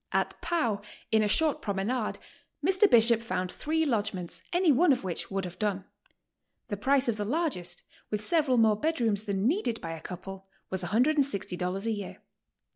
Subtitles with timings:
[0.11, 0.81] At Pau
[1.11, 2.17] in a short promenade
[2.65, 2.89] Mr.
[2.89, 5.85] Bishop found three lodgements, any one of which would have done.
[6.69, 10.47] The price of the largest, with several more bed rooms than needed by a couple,
[10.71, 12.17] was $160 a year.